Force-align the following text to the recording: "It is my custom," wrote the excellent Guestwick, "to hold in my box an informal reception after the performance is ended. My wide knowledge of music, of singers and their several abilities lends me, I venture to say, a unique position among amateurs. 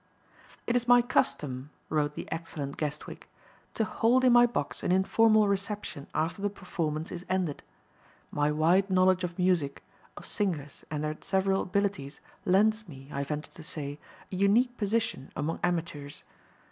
"It 0.65 0.75
is 0.75 0.87
my 0.87 1.03
custom," 1.03 1.69
wrote 1.87 2.15
the 2.15 2.27
excellent 2.31 2.75
Guestwick, 2.75 3.29
"to 3.75 3.83
hold 3.85 4.23
in 4.23 4.33
my 4.33 4.47
box 4.47 4.81
an 4.81 4.91
informal 4.91 5.47
reception 5.47 6.07
after 6.15 6.41
the 6.41 6.49
performance 6.49 7.11
is 7.11 7.23
ended. 7.29 7.61
My 8.31 8.49
wide 8.51 8.89
knowledge 8.89 9.23
of 9.23 9.37
music, 9.37 9.83
of 10.17 10.25
singers 10.25 10.83
and 10.89 11.03
their 11.03 11.17
several 11.21 11.61
abilities 11.61 12.19
lends 12.45 12.87
me, 12.89 13.09
I 13.13 13.23
venture 13.23 13.51
to 13.51 13.61
say, 13.63 13.99
a 14.31 14.35
unique 14.35 14.75
position 14.75 15.31
among 15.35 15.59
amateurs. 15.63 16.23